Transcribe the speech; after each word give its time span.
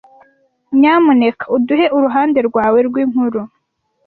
Nyamuneka 0.79 1.43
uduhe 1.55 1.85
uruhande 1.97 2.39
rwawe 2.47 2.79
rw'inkuru. 2.87 3.39